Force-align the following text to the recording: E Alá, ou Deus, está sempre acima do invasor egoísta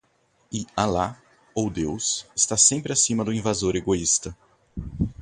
E 0.51 0.65
Alá, 0.75 1.21
ou 1.53 1.69
Deus, 1.69 2.25
está 2.35 2.57
sempre 2.57 2.91
acima 2.91 3.23
do 3.23 3.31
invasor 3.31 3.75
egoísta 3.75 4.35